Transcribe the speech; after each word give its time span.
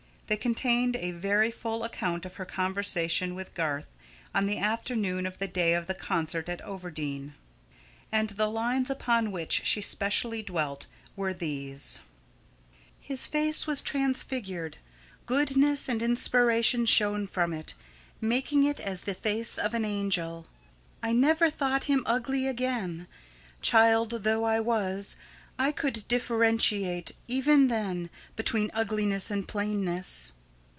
They 0.27 0.37
contained 0.37 0.95
a 0.95 1.11
very 1.11 1.51
full 1.51 1.83
account 1.83 2.25
of 2.25 2.37
her 2.37 2.45
conversation 2.45 3.35
with 3.35 3.53
Garth 3.53 3.91
on 4.33 4.45
the 4.45 4.59
afternoon 4.59 5.25
of 5.25 5.39
the 5.39 5.47
day 5.49 5.73
of 5.73 5.87
the 5.87 5.93
concert 5.93 6.47
at 6.47 6.61
Overdene; 6.61 7.33
and 8.13 8.29
the 8.29 8.47
lines 8.49 8.89
upon 8.89 9.33
which 9.33 9.65
she 9.65 9.81
specially 9.81 10.41
dwelt 10.41 10.85
were 11.17 11.33
these: 11.33 11.99
"His 13.01 13.27
face 13.27 13.67
was 13.67 13.81
transfigured.... 13.81 14.77
Goodness 15.25 15.89
and 15.89 16.01
inspiration 16.01 16.85
shone 16.85 17.27
from 17.27 17.51
it, 17.51 17.73
making 18.21 18.63
it 18.63 18.79
as 18.79 19.01
the 19.01 19.13
face 19.13 19.57
of 19.57 19.73
an 19.73 19.83
angel.... 19.83 20.47
I 21.03 21.11
never 21.11 21.49
thought 21.49 21.83
him 21.91 22.03
ugly 22.05 22.47
again. 22.47 23.07
Child 23.61 24.11
though 24.23 24.45
I 24.45 24.61
was, 24.61 25.17
I 25.59 25.71
could 25.73 26.07
differentiate 26.07 27.11
even 27.27 27.67
then 27.67 28.09
between 28.35 28.71
ugliness 28.73 29.29
and 29.29 29.47
plainness. 29.47 30.31